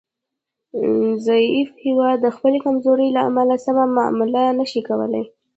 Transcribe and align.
ضعیف 1.27 1.69
هیواد 1.85 2.17
د 2.21 2.27
خپلې 2.35 2.57
کمزورۍ 2.65 3.09
له 3.15 3.21
امله 3.29 3.55
سمه 3.65 3.83
معامله 3.95 4.41
نشي 4.59 4.81
کولای 4.89 5.23